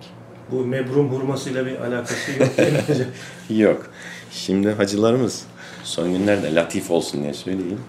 [0.51, 3.07] Bu mebrum hurmasıyla bir alakası yok değil mi hocam?
[3.49, 3.85] Yok.
[4.31, 5.45] Şimdi hacılarımız
[5.83, 7.79] son günlerde latif olsun diye söyleyeyim.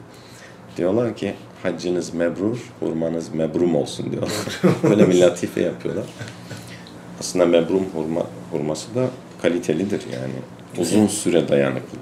[0.76, 4.32] Diyorlar ki haccınız mebrur, hurmanız mebrum olsun diyorlar.
[4.82, 6.04] Böyle bir latife yapıyorlar.
[7.20, 9.06] Aslında mebrum hurma, hurması da
[9.42, 10.32] kalitelidir yani.
[10.78, 11.98] Uzun süre dayanıklı.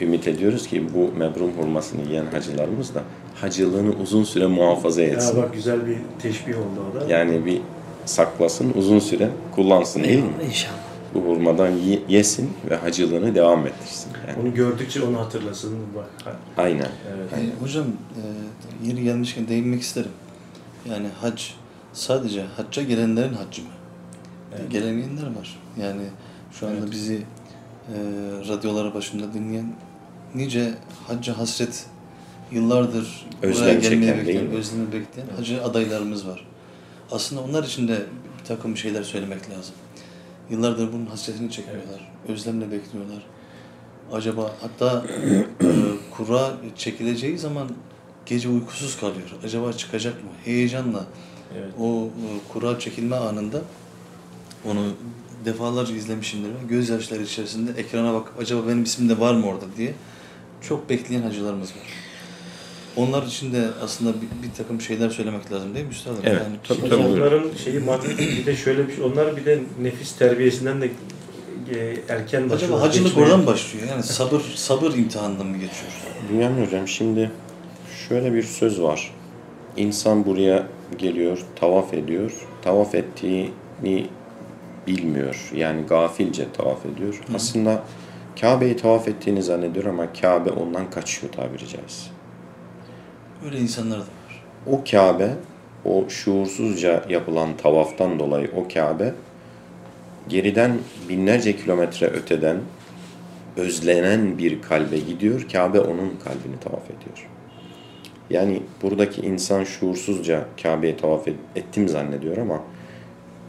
[0.00, 3.02] Ümit ediyoruz ki bu mebrum hurmasını yiyen hacılarımız da
[3.40, 5.42] hacılığını uzun süre muhafaza Ya etsin.
[5.42, 7.12] bak güzel bir teşbih oldu o da.
[7.12, 7.60] Yani bir
[8.04, 10.30] saklasın, uzun süre kullansın değil mi?
[10.46, 10.74] İnşallah.
[11.14, 14.10] Bu hurmadan ye- yesin ve hacılığını devam ettirsin.
[14.28, 14.40] Yani.
[14.42, 15.76] Onu gördükçe onu hatırlasın.
[15.96, 16.36] Bak.
[16.56, 16.88] Aynen.
[17.16, 17.32] Evet.
[17.32, 20.10] E, hocam e, yeri gelmişken değinmek isterim.
[20.90, 21.42] Yani hac
[21.92, 23.68] sadece hacca gelenlerin haccı mı?
[24.70, 25.58] Gelemeyenler var.
[25.80, 26.02] Yani
[26.52, 27.22] şu anda bizi
[28.48, 29.72] radyoları başında dinleyen
[30.34, 30.74] nice
[31.06, 31.86] hacca hasret
[32.52, 36.46] yıllardır Özlem buraya gelmeyi çeken, bekleyen, özlemi bekleyen hacı adaylarımız var.
[37.10, 38.06] Aslında onlar için de
[38.40, 39.74] bir takım şeyler söylemek lazım.
[40.50, 42.12] Yıllardır bunun hasretini çekiyorlar.
[42.28, 43.22] Özlemle bekliyorlar.
[44.12, 45.06] Acaba hatta
[45.62, 45.66] e,
[46.10, 47.68] kura çekileceği zaman
[48.26, 49.28] gece uykusuz kalıyor.
[49.44, 50.30] Acaba çıkacak mı?
[50.44, 51.06] Heyecanla
[51.58, 51.72] Evet.
[51.80, 53.62] o e, kura çekilme anında
[54.64, 54.86] onu
[55.44, 56.50] defalarca izlemişimdir.
[56.60, 56.68] ben.
[56.68, 59.94] Gözyaşları içerisinde ekrana bakıp acaba benim ismim de var mı orada diye
[60.60, 62.09] çok bekleyen hacılarımız var.
[62.96, 66.20] Onlar için de aslında bir, bir takım şeyler söylemek lazım değil mi Üstadım?
[66.24, 67.02] Evet, Yani tabii, tabii.
[67.06, 69.04] Onların şeyi maddi bir de şöyle bir şey.
[69.04, 70.90] Onlar bir de nefis terbiyesinden de
[71.74, 72.72] e, erken başlıyor.
[72.72, 73.86] Acaba hacılık Geçmeye- oradan başlıyor?
[73.90, 75.94] Yani sabır sabır imtihanından mı geçiyoruz?
[76.32, 77.30] Bünyamin Hocam şimdi
[78.08, 79.10] şöyle bir söz var.
[79.76, 80.66] İnsan buraya
[80.98, 82.32] geliyor, tavaf ediyor.
[82.62, 84.06] Tavaf ettiğini
[84.86, 85.50] bilmiyor.
[85.54, 87.20] Yani gafilce tavaf ediyor.
[87.34, 87.82] Aslında
[88.40, 92.10] Kabe'yi tavaf ettiğini zannediyor ama Kabe ondan kaçıyor tabiri caizse.
[93.44, 94.44] Öyle insanlar da var.
[94.66, 95.30] O Kabe,
[95.84, 99.14] o şuursuzca yapılan tavaftan dolayı o Kabe
[100.28, 102.56] geriden binlerce kilometre öteden
[103.56, 105.46] özlenen bir kalbe gidiyor.
[105.52, 107.28] Kabe onun kalbini tavaf ediyor.
[108.30, 112.62] Yani buradaki insan şuursuzca Kabe'yi tavaf et- ettim zannediyor ama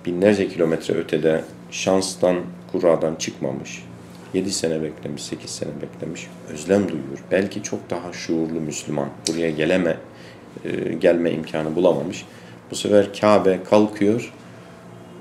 [0.06, 2.38] binlerce kilometre ötede şanstan,
[2.72, 3.84] kuradan çıkmamış.
[4.34, 6.28] 7 sene beklemiş, 8 sene beklemiş.
[6.50, 7.24] Özlem duyuyor.
[7.32, 9.10] Belki çok daha şuurlu Müslüman.
[9.28, 9.98] Buraya geleme,
[10.66, 12.26] e, gelme imkanı bulamamış.
[12.72, 14.34] Bu sefer Kabe kalkıyor,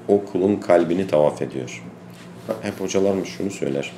[0.08, 1.82] o kulun kalbini tavaf ediyor.
[2.62, 3.92] Hep hocalarımız şunu söyler.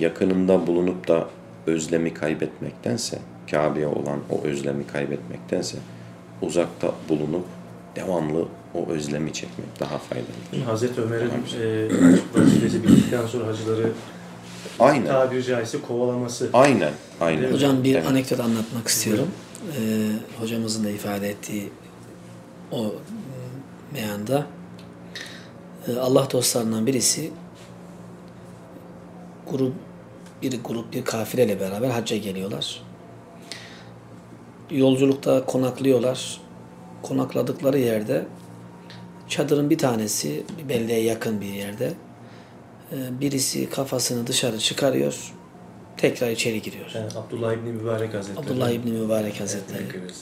[0.00, 1.28] Yakınında bulunup da
[1.66, 3.18] özlemi kaybetmektense,
[3.50, 5.78] Kabe'ye olan o özlemi kaybetmektense
[6.42, 7.44] uzakta bulunup
[7.96, 10.64] devamlı o özlemi çekmek daha faydalı.
[10.66, 11.88] Hazreti Ömer'in e,
[12.40, 13.92] vazifesi bittikten sonra hacıları
[14.80, 15.06] Aynen.
[15.06, 16.50] tabiri caizse kovalaması.
[16.52, 16.92] Aynen.
[17.20, 17.52] Aynen.
[17.52, 18.06] Hocam bir Evet.
[18.06, 19.28] anekdot anlatmak istiyorum.
[19.78, 20.08] Ee,
[20.40, 21.70] hocamızın da ifade ettiği
[22.72, 22.90] o m,
[23.92, 24.46] meyanda
[25.88, 27.30] e, Allah dostlarından birisi
[29.50, 29.72] grup
[30.42, 32.82] bir grup bir kafileyle beraber hacca geliyorlar.
[34.70, 36.40] Yolculukta konaklıyorlar.
[37.02, 38.26] Konakladıkları yerde
[39.32, 41.92] çadırın bir tanesi bir beldeye yakın bir yerde
[42.92, 45.32] e, birisi kafasını dışarı çıkarıyor.
[45.96, 46.90] Tekrar içeri giriyor.
[46.94, 48.46] Yani Abdullah İbni Mübarek Hazretleri.
[48.46, 49.82] Abdullah İbni Mübarek Hazretleri.
[50.00, 50.14] Evet.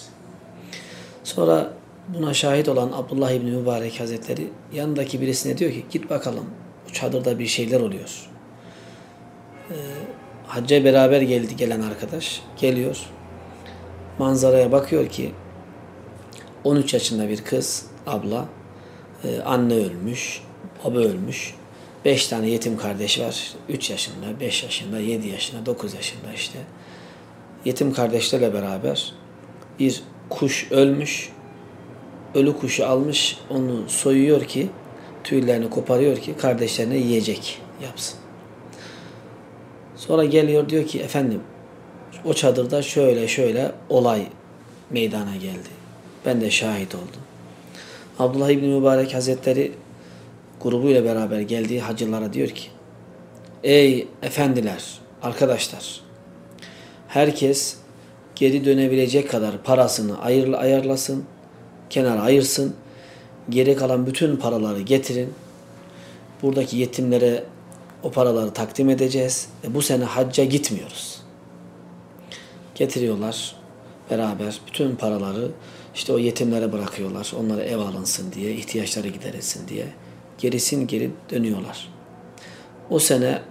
[1.24, 1.72] Sonra
[2.08, 6.46] buna şahit olan Abdullah İbni Mübarek Hazretleri yanındaki birisine diyor ki git bakalım
[6.88, 8.28] bu çadırda bir şeyler oluyor.
[9.70, 9.74] Ee,
[10.46, 12.98] hacca beraber geldi gelen arkadaş geliyor.
[14.18, 15.32] Manzaraya bakıyor ki
[16.64, 18.48] 13 yaşında bir kız abla
[19.24, 20.42] e, anne ölmüş,
[20.84, 21.54] baba ölmüş.
[22.04, 23.54] 5 tane yetim kardeş var.
[23.68, 26.58] 3 yaşında, 5 yaşında, 7 yaşında, 9 yaşında işte.
[27.64, 29.12] Yetim kardeşlerle beraber
[29.78, 31.32] bir kuş ölmüş.
[32.34, 34.68] Ölü kuşu almış, onu soyuyor ki,
[35.24, 38.18] tüylerini koparıyor ki kardeşlerine yiyecek yapsın.
[39.96, 41.40] Sonra geliyor diyor ki efendim
[42.24, 44.26] o çadırda şöyle şöyle olay
[44.90, 45.68] meydana geldi.
[46.26, 47.29] Ben de şahit oldum.
[48.20, 49.72] Abdullah İbni Mübarek Hazretleri
[50.62, 52.68] grubuyla beraber geldiği hacılara diyor ki
[53.64, 54.84] Ey efendiler,
[55.22, 56.00] arkadaşlar
[57.08, 57.76] herkes
[58.34, 61.24] geri dönebilecek kadar parasını ayır, ayarlasın,
[61.90, 62.74] kenara ayırsın.
[63.48, 65.34] Geri kalan bütün paraları getirin.
[66.42, 67.44] Buradaki yetimlere
[68.02, 69.48] o paraları takdim edeceğiz.
[69.64, 71.22] Ve bu sene hacca gitmiyoruz.
[72.74, 73.56] Getiriyorlar
[74.10, 75.50] beraber bütün paraları
[75.94, 77.32] işte o yetimlere bırakıyorlar.
[77.40, 79.86] Onlara ev alınsın diye, ihtiyaçları giderilsin diye.
[80.38, 81.88] Gerisin geri dönüyorlar.
[82.90, 83.42] O sene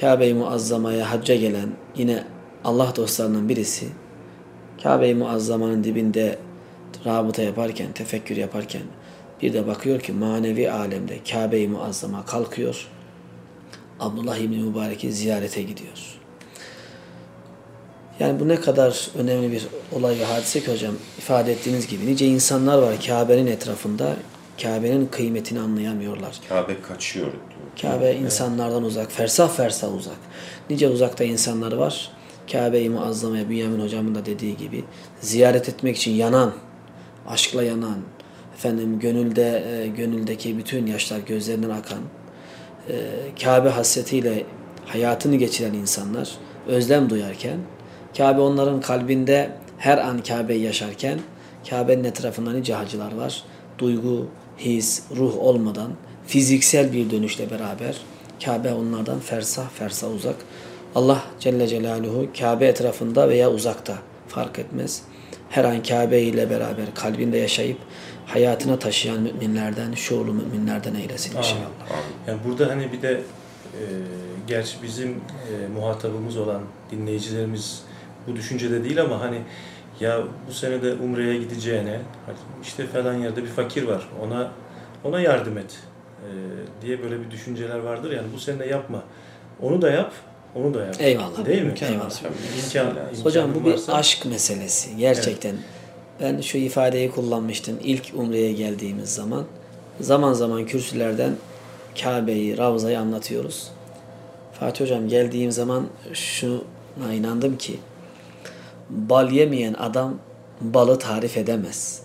[0.00, 2.24] Kabe-i Muazzama'ya hacca gelen yine
[2.64, 3.88] Allah dostlarının birisi
[4.82, 6.38] Kabe-i Muazzama'nın dibinde
[7.06, 8.82] rabıta yaparken, tefekkür yaparken
[9.42, 12.88] bir de bakıyor ki manevi alemde Kabe-i Muazzama kalkıyor.
[14.00, 16.21] Abdullah İbni Mübarek'i ziyarete gidiyor.
[18.22, 22.26] Yani bu ne kadar önemli bir olay ve hadise ki hocam ifade ettiğiniz gibi nice
[22.26, 24.16] insanlar var Kabe'nin etrafında
[24.62, 26.40] Kabe'nin kıymetini anlayamıyorlar.
[26.48, 27.92] Kabe kaçıyor diyor.
[27.94, 30.16] Kabe insanlardan uzak, fersah fersah uzak.
[30.70, 32.10] Nice uzakta insanlar var.
[32.52, 34.84] Kabe-i Muazzama'ya Bünyamin hocamın da dediği gibi
[35.20, 36.52] ziyaret etmek için yanan,
[37.28, 37.98] aşkla yanan,
[38.54, 42.00] efendim gönülde e, gönüldeki bütün yaşlar gözlerinden akan,
[42.88, 42.94] e,
[43.42, 44.44] Kabe hasretiyle
[44.86, 46.30] hayatını geçiren insanlar
[46.66, 47.58] özlem duyarken,
[48.16, 51.20] Kabe onların kalbinde her an Kabe'yi yaşarken,
[51.70, 53.42] Kabe'nin etrafında nice hacılar var.
[53.78, 54.26] Duygu,
[54.58, 55.92] his, ruh olmadan
[56.26, 57.96] fiziksel bir dönüşle beraber
[58.44, 60.36] Kabe onlardan fersah fersah uzak.
[60.94, 63.98] Allah Celle Celaluhu Kabe etrafında veya uzakta
[64.28, 65.02] fark etmez.
[65.50, 67.78] Her an Kabe ile beraber kalbinde yaşayıp
[68.26, 71.60] hayatına taşıyan müminlerden, şuurlu müminlerden eylesin inşallah.
[72.26, 73.82] Yani burada hani bir de e,
[74.46, 77.82] gerçi bizim e, muhatabımız olan dinleyicilerimiz
[78.26, 79.38] bu düşüncede değil ama hani
[80.00, 82.00] ya bu sene de Umre'ye gideceğine
[82.62, 84.50] işte falan yerde bir fakir var ona
[85.04, 85.78] ona yardım et
[86.22, 86.28] e,
[86.82, 89.02] diye böyle bir düşünceler vardır yani bu sene yapma
[89.60, 90.12] onu da yap
[90.54, 90.96] onu da yap.
[91.00, 91.46] Eyvallah.
[91.46, 91.68] Değil mi?
[91.68, 92.20] İmkan Eyvallah.
[92.66, 94.96] İmkan, Hocam imkanın bu bir varsa- aşk meselesi.
[94.96, 95.56] Gerçekten.
[96.20, 99.44] Ben şu ifadeyi kullanmıştım ilk Umre'ye geldiğimiz zaman.
[100.00, 101.32] Zaman zaman kürsülerden
[102.02, 103.68] Kabe'yi, Ravza'yı anlatıyoruz.
[104.60, 107.78] Fatih Hocam geldiğim zaman şuna inandım ki
[108.92, 110.14] bal yemeyen adam
[110.60, 112.02] balı tarif edemez.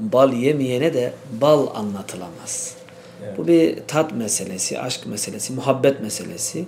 [0.00, 2.74] Bal yemeyene de bal anlatılamaz.
[3.36, 6.64] Bu bir tat meselesi, aşk meselesi, muhabbet meselesi.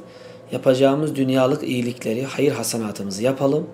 [0.53, 3.66] Yapacağımız dünyalık iyilikleri, hayır hasenatımızı yapalım.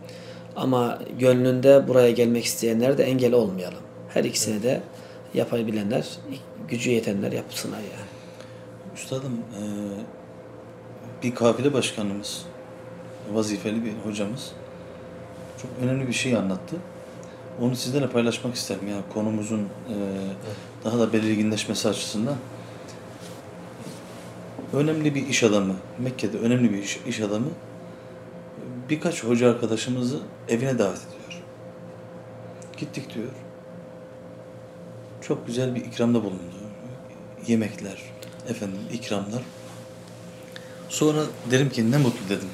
[0.56, 3.80] Ama gönlünde buraya gelmek isteyenler de engel olmayalım.
[4.08, 4.80] Her ikisini de
[5.34, 6.08] yapabilenler,
[6.68, 8.10] gücü yetenler yapsınlar yani.
[8.96, 10.04] Üstadım eee,
[11.22, 12.44] bir kafile başkanımız,
[13.32, 14.52] vazifeli bir hocamız
[15.62, 16.76] çok önemli bir şey anlattı.
[17.60, 18.88] Onu sizlerle paylaşmak isterim.
[18.88, 19.96] Yani konumuzun eee,
[20.84, 22.36] daha da belirginleşmesi açısından.
[24.72, 27.46] Önemli bir iş adamı, Mekke'de önemli bir iş, iş adamı
[28.90, 31.42] birkaç hoca arkadaşımızı evine davet ediyor.
[32.76, 33.28] Gittik diyor.
[35.20, 36.40] Çok güzel bir ikramda bulundu.
[37.46, 38.02] Yemekler,
[38.48, 39.42] efendim ikramlar.
[40.88, 41.20] Sonra
[41.50, 42.48] derim ki ne mutlu dedim.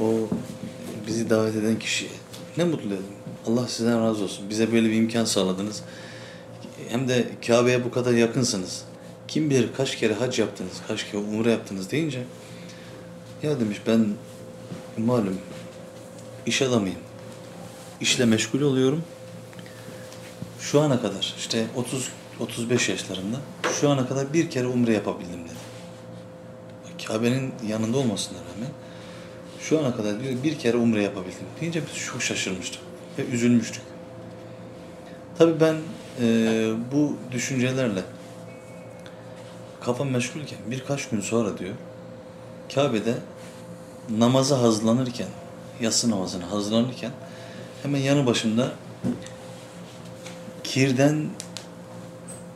[0.00, 0.04] O
[1.06, 2.10] bizi davet eden kişiye.
[2.56, 3.04] Ne mutlu dedim.
[3.46, 4.50] Allah sizden razı olsun.
[4.50, 5.82] Bize böyle bir imkan sağladınız.
[6.88, 8.84] Hem de Kabe'ye bu kadar yakınsınız.
[9.28, 12.22] Kim bilir kaç kere hac yaptınız, kaç kere umre yaptınız deyince
[13.42, 14.06] ya demiş ben
[14.98, 15.38] malum
[16.46, 16.98] iş adamıyım.
[18.00, 19.02] İşle meşgul oluyorum.
[20.60, 22.08] Şu ana kadar işte 30
[22.40, 23.36] 35 yaşlarında
[23.80, 25.52] şu ana kadar bir kere umre yapabildim dedi.
[27.06, 28.70] Kabe'nin yanında olmasına rağmen
[29.68, 32.80] şu ana kadar diyor bir kere umre yapabildim deyince biz çok şaşırmıştık
[33.18, 33.82] ve üzülmüştük.
[35.38, 35.76] Tabii ben
[36.20, 38.02] eee, bu düşüncelerle
[39.80, 41.74] kafam meşgulken birkaç gün sonra diyor
[42.74, 43.14] Kabe'de
[44.10, 45.28] namaza hazırlanırken
[45.80, 47.10] yatsı namazına hazırlanırken
[47.82, 48.72] hemen yanı başımda
[50.64, 51.28] kirden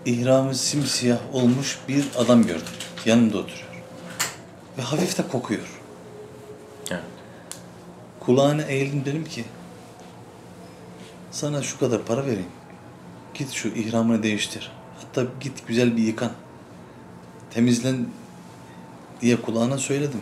[0.04, 2.66] ihramı simsiyah olmuş bir adam gördüm.
[3.04, 3.66] Yanımda oturuyor.
[4.78, 5.75] Ve hafif de kokuyor.
[8.26, 9.44] Kulağına eğildim dedim ki
[11.30, 12.48] sana şu kadar para vereyim.
[13.34, 14.72] Git şu ihramını değiştir.
[15.00, 16.32] Hatta git güzel bir yıkan.
[17.50, 18.06] Temizlen
[19.20, 20.20] diye kulağına söyledim.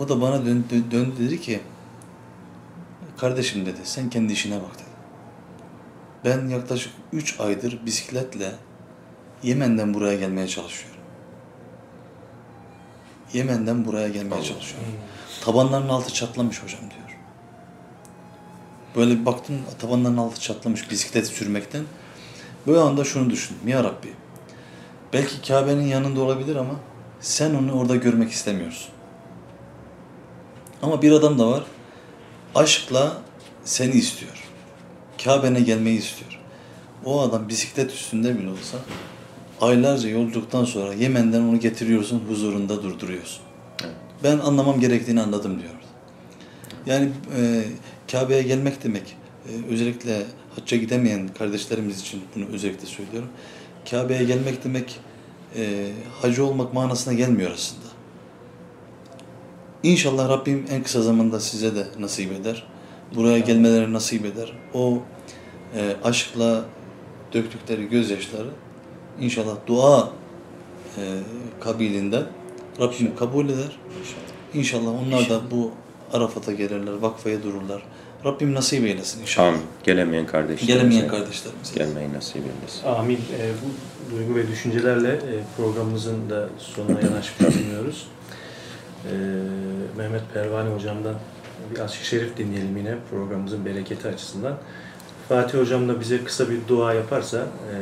[0.00, 1.60] O da bana dön, dön- döndü dedi ki
[3.16, 4.88] kardeşim dedi sen kendi işine bak dedi.
[6.24, 8.52] Ben yaklaşık 3 aydır bisikletle
[9.42, 11.01] Yemen'den buraya gelmeye çalışıyorum.
[13.32, 14.92] Yemen'den buraya gelmeye çalışıyorum.
[15.44, 17.18] Tabanların altı çatlamış hocam diyor.
[18.96, 21.84] Böyle bir baktım tabanların altı çatlamış bisiklet sürmekten.
[22.66, 23.68] Böyle anda şunu düşündüm.
[23.68, 24.12] Ya Rabbi
[25.12, 26.74] belki Kabe'nin yanında olabilir ama
[27.20, 28.90] sen onu orada görmek istemiyorsun.
[30.82, 31.62] Ama bir adam da var.
[32.54, 33.16] Aşkla
[33.64, 34.44] seni istiyor.
[35.24, 36.38] Kabe'ne gelmeyi istiyor.
[37.04, 38.78] O adam bisiklet üstünde bile olsa
[39.62, 43.42] aylarca yolculuktan sonra Yemen'den onu getiriyorsun, huzurunda durduruyorsun.
[44.24, 45.72] Ben anlamam gerektiğini anladım diyor.
[46.86, 47.64] Yani e,
[48.12, 49.16] Kabe'ye gelmek demek,
[49.48, 50.22] e, özellikle
[50.56, 53.28] hacca gidemeyen kardeşlerimiz için bunu özellikle söylüyorum.
[53.90, 55.00] Kabe'ye gelmek demek
[55.56, 57.86] e, hacı olmak manasına gelmiyor aslında.
[59.82, 62.66] İnşallah Rabbim en kısa zamanda size de nasip eder.
[63.14, 64.52] Buraya gelmeleri nasip eder.
[64.74, 65.02] O
[65.76, 66.64] e, aşkla
[67.32, 68.50] döktükleri gözyaşları
[69.20, 70.10] inşallah dua
[70.98, 71.02] e,
[71.60, 72.24] kabilinden
[72.80, 73.78] Rabbim kabul eder.
[74.54, 75.70] İnşallah onlar da bu
[76.12, 77.82] Arafat'a gelirler, vakfaya dururlar.
[78.24, 79.48] Rabbim nasip eylesin inşallah.
[79.48, 79.60] Amin.
[79.84, 80.72] Gelemeyen kardeşlerimize.
[80.72, 81.74] Gelemeyen kardeşlerimize.
[81.74, 82.86] Gelmeyi nasip eylesin.
[82.86, 83.16] Amin.
[83.16, 88.06] E, bu duygu ve düşüncelerle e, programımızın da sonuna yanaşmış bulunuyoruz.
[89.04, 89.12] E,
[89.98, 91.14] Mehmet Pervane hocamdan
[91.74, 94.58] bir aşk-ı şerif dinleyelim yine programımızın bereketi açısından.
[95.28, 97.76] Fatih hocam da bize kısa bir dua yaparsa e,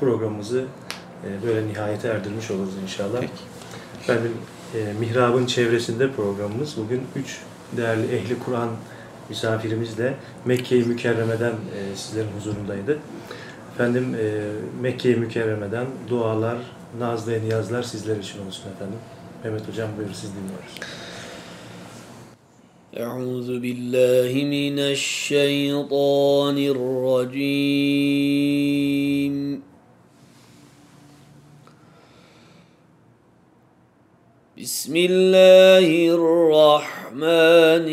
[0.00, 0.64] programımızı
[1.24, 3.20] e, böyle nihayete erdirmiş oluruz inşallah.
[3.20, 3.32] Peki.
[4.00, 4.32] Efendim
[4.74, 7.40] e, Mihrab'ın çevresinde programımız bugün üç
[7.76, 8.68] değerli ehli Kur'an
[9.28, 10.14] misafirimizle
[10.44, 12.98] Mekke-i Mükerreme'den e, sizlerin huzurundaydı.
[13.74, 14.42] Efendim e,
[14.82, 16.58] Mekke-i Mükerreme'den dualar,
[16.98, 18.98] naz ve niyazlar sizler için olsun efendim.
[19.44, 20.74] Mehmet Hocam buyur siz dinliyoruz.
[23.06, 26.56] أعوذ بالله من الشيطان
[28.12, 29.62] الرجيم
[34.67, 35.87] بسم الله
[36.19, 37.87] الرحمن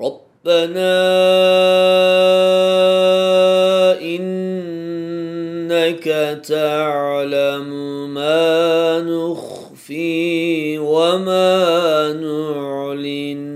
[0.00, 0.96] ربنا
[3.98, 6.06] إنك
[6.46, 7.68] تعلم
[8.14, 13.55] ما نخفي وما نعلن.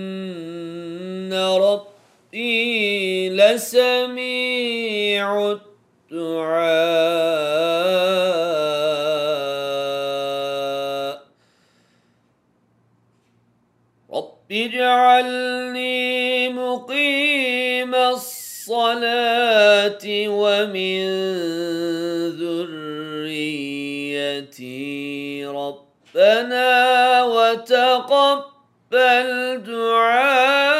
[1.34, 5.26] ربي لسميع
[6.12, 6.84] الدعاء.
[14.14, 18.33] رب اجعلني مقيم الصلاة
[20.28, 21.04] ومن
[23.24, 23.86] ذريتي
[25.46, 28.48] ربنا وتقبل
[29.66, 30.73] دعاء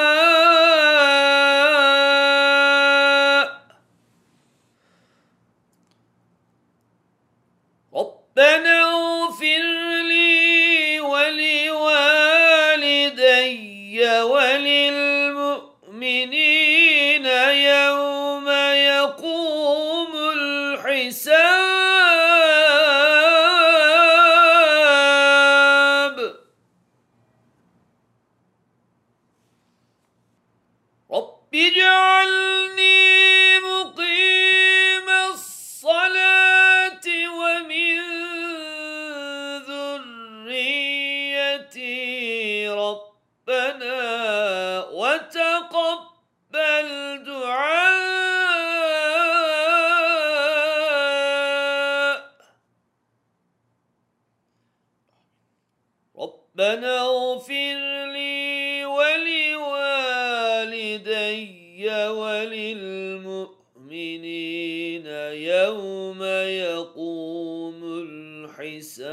[68.65, 69.05] الحساب.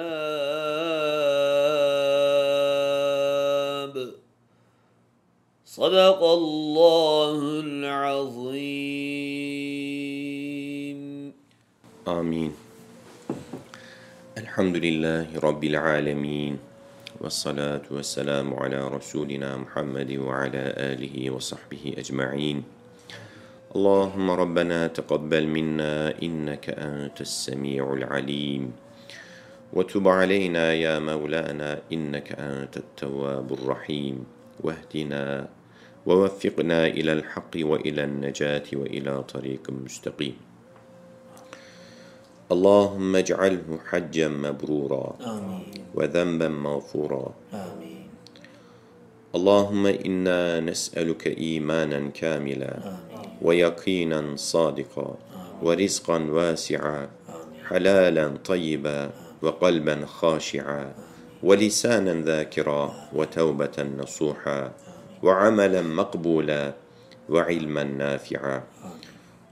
[5.66, 8.62] صدق الله العظيم
[12.08, 12.52] آمين.
[14.38, 16.60] الحمد لله رب العالمين
[17.22, 20.64] والصلاة والسلام على رسولنا محمد وعلى
[20.95, 22.64] آله وصحبه أجمعين.
[23.76, 28.91] اللهم ربنا تقبل منا إنك أنت السميع العليم.
[29.74, 34.26] وتب علينا يا مولانا إنك أنت التواب الرحيم.
[34.59, 35.47] واهدنا
[36.05, 40.38] ووفقنا إلى الحق وإلى النجاة وإلى طريق مستقيم.
[42.51, 45.74] اللهم اجعله حجا مبرورا آمين.
[45.95, 47.34] وذنبا مغفورا.
[47.53, 48.07] آمين.
[49.36, 52.99] اللهم إنا نسألك إيمانا كاملا
[53.41, 55.17] ويقينا صادقا
[55.63, 57.09] ورزقا واسعا
[57.67, 59.11] حلالا طيبا
[59.42, 60.94] وقلبا خاشعا
[61.44, 64.72] ولسانا ذاكرا وتوبة نصوحا
[65.24, 66.74] وعملا مقبولا
[67.30, 68.64] وعلما نافعا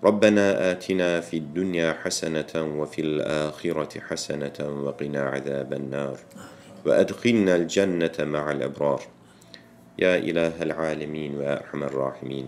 [0.04, 6.18] ربنا آتنا في الدنيا حسنة وفي الآخرة حسنة وقنا عذاب النار
[6.86, 9.02] وأدخلنا الجنة مع الأبرار
[10.00, 12.48] İlahel Alemin ve Erhamer Rahimin.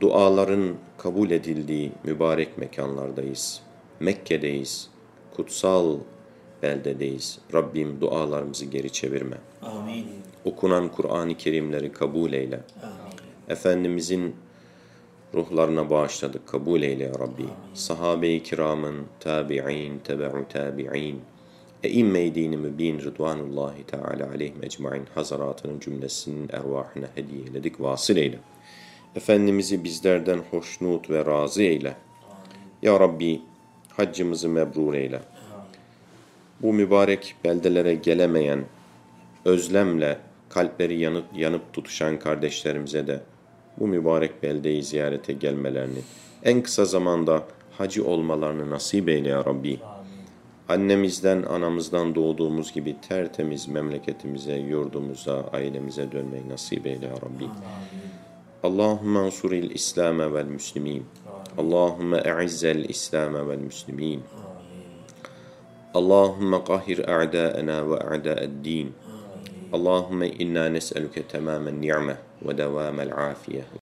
[0.00, 3.60] Duaların kabul edildiği mübarek mekanlardayız.
[4.00, 4.90] Mekke'deyiz.
[5.36, 5.98] Kutsal
[6.62, 7.38] beldedeyiz.
[7.54, 9.36] Rabbim dualarımızı geri çevirme.
[9.62, 10.06] Amin.
[10.44, 12.60] Okunan Kur'an-ı Kerimleri kabul eyle.
[12.82, 12.94] Amin.
[13.48, 14.36] Efendimizin
[15.34, 16.46] ruhlarına bağışladık.
[16.46, 17.46] Kabul eyle ya Rabbi.
[17.74, 21.20] Sahabe-i kiramın, tabi'in, tebe'u tabi'in,
[21.84, 27.80] Eimme-i dini mübin rıdvanullahi teala aleyhim ecmain hazaratının cümlesinin ervahına hediye eyledik.
[27.80, 28.38] Vasıl eyle.
[29.16, 31.96] Efendimiz'i bizlerden hoşnut ve razı eyle.
[32.82, 33.42] Ya Rabbi
[33.88, 35.20] haccımızı mebrur eyle.
[36.62, 38.64] Bu mübarek beldelere gelemeyen,
[39.44, 43.20] özlemle kalpleri yanıp, yanıp tutuşan kardeşlerimize de
[43.78, 46.00] bu mübarek beldeyi ziyarete gelmelerini,
[46.42, 47.44] en kısa zamanda
[47.78, 49.80] hacı olmalarını nasip eyle ya Rabbi.
[50.68, 57.48] Annemizden, anamızdan doğduğumuz gibi tertemiz memleketimize, yurdumuza, ailemize dönmeyi nasip eyle ya Rabbi.
[58.62, 61.04] Allahümme ansuril İslam'e vel müslimin.
[61.58, 64.22] Allahümme e'izzel İslam'e vel müslimin.
[65.96, 68.92] اللهم قهر أعداءنا وأعداء الدين.
[69.74, 73.66] اللهم إنا نسألك تمام النعمة ودوام العافية.